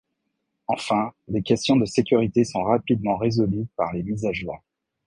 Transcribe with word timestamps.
Enfin, 0.65 1.11
les 1.27 1.43
questions 1.43 1.75
de 1.75 1.85
sécurité 1.85 2.43
sont 2.43 2.63
rapidement 2.63 3.17
résolues 3.17 3.67
par 3.75 3.93
les 3.93 4.01
mises 4.01 4.25
à 4.25 4.33
jour. 4.33 4.59